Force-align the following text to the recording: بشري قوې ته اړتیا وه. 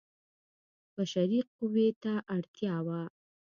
بشري 0.95 1.39
قوې 1.55 1.87
ته 2.03 2.13
اړتیا 2.35 2.75
وه. 2.85 3.01